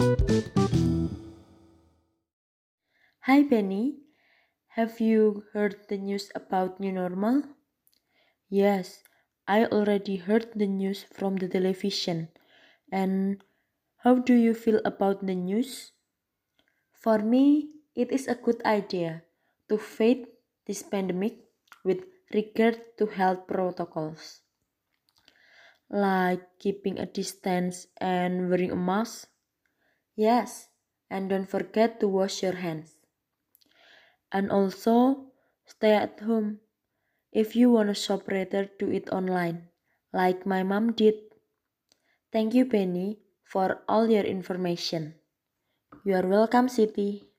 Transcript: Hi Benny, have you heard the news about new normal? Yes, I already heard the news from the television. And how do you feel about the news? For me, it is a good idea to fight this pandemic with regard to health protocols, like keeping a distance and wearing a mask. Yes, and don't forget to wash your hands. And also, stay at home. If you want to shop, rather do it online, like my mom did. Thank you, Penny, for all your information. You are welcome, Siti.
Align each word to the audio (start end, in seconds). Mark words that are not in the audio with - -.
Hi 0.00 0.16
Benny, 3.44 4.00
have 4.68 4.96
you 4.96 5.44
heard 5.52 5.76
the 5.92 5.98
news 6.00 6.32
about 6.34 6.80
new 6.80 6.90
normal? 6.90 7.44
Yes, 8.48 9.04
I 9.46 9.66
already 9.66 10.16
heard 10.16 10.56
the 10.56 10.66
news 10.66 11.04
from 11.04 11.36
the 11.36 11.48
television. 11.48 12.32
And 12.90 13.44
how 13.98 14.24
do 14.24 14.32
you 14.32 14.54
feel 14.54 14.80
about 14.86 15.26
the 15.26 15.34
news? 15.34 15.92
For 16.96 17.18
me, 17.18 17.68
it 17.94 18.10
is 18.10 18.26
a 18.26 18.40
good 18.40 18.64
idea 18.64 19.24
to 19.68 19.76
fight 19.76 20.24
this 20.64 20.82
pandemic 20.82 21.44
with 21.84 22.08
regard 22.32 22.80
to 22.96 23.04
health 23.04 23.46
protocols, 23.46 24.40
like 25.90 26.58
keeping 26.58 26.98
a 26.98 27.04
distance 27.04 27.86
and 28.00 28.48
wearing 28.48 28.70
a 28.70 28.76
mask. 28.76 29.28
Yes, 30.22 30.68
and 31.10 31.28
don't 31.28 31.46
forget 31.50 31.98
to 31.98 32.06
wash 32.06 32.44
your 32.44 32.52
hands. 32.54 32.98
And 34.32 34.50
also, 34.50 35.30
stay 35.66 35.92
at 35.94 36.18
home. 36.20 36.60
If 37.32 37.56
you 37.56 37.70
want 37.70 37.88
to 37.90 37.94
shop, 37.94 38.28
rather 38.28 38.66
do 38.78 38.90
it 38.90 39.10
online, 39.10 39.70
like 40.12 40.46
my 40.46 40.62
mom 40.64 40.92
did. 40.94 41.16
Thank 42.32 42.54
you, 42.54 42.64
Penny, 42.66 43.20
for 43.44 43.84
all 43.88 44.10
your 44.10 44.24
information. 44.24 45.14
You 46.04 46.16
are 46.16 46.28
welcome, 46.28 46.68
Siti. 46.68 47.29